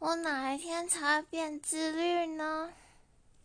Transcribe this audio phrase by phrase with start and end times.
[0.00, 2.49] 我哪一天才会变自律呢？